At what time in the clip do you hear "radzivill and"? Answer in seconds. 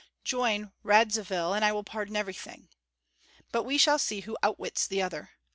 0.81-1.63